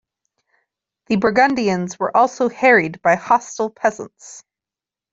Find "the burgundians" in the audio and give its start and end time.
1.09-1.99